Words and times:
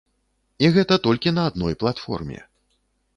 І 0.65 0.69
гэта 0.77 0.95
толькі 1.07 1.33
на 1.35 1.43
адной 1.49 1.77
платформе. 1.83 2.39